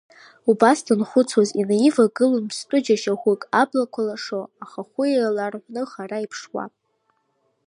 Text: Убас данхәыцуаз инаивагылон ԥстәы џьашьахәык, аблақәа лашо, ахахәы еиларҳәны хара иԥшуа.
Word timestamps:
Убас 0.49 0.79
данхәыцуаз 0.85 1.49
инаивагылон 1.61 2.43
ԥстәы 2.51 2.77
џьашьахәык, 2.85 3.41
аблақәа 3.61 4.01
лашо, 4.07 4.41
ахахәы 4.63 5.05
еиларҳәны 5.09 5.81
хара 5.91 6.19
иԥшуа. 6.25 6.65